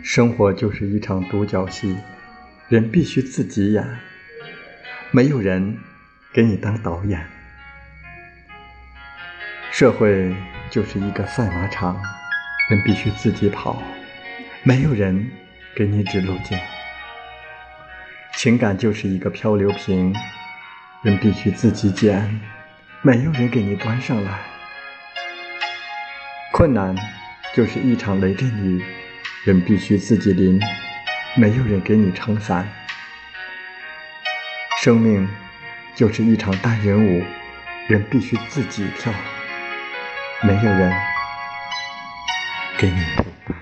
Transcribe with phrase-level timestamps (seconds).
[0.00, 1.96] 生活就是一场独角戏，
[2.68, 3.86] 人必须自己演，
[5.10, 5.78] 没有人
[6.32, 7.24] 给你当导演。
[9.70, 10.34] 社会
[10.70, 12.00] 就是一个赛马场，
[12.70, 13.82] 人必须自己跑，
[14.62, 15.30] 没有人
[15.74, 16.58] 给你指路径。
[18.34, 20.14] 情感就是一个漂流瓶，
[21.02, 22.40] 人必须自己捡，
[23.02, 24.40] 没有人给你端上来。
[26.50, 26.96] 困难
[27.54, 28.82] 就是一场雷阵雨。
[29.44, 30.60] 人必须自己淋，
[31.34, 32.64] 没有人给你撑伞。
[34.80, 35.28] 生命
[35.96, 37.24] 就是一场单人舞，
[37.88, 39.12] 人必须自己跳，
[40.42, 40.92] 没有人
[42.78, 43.61] 给你陪伴。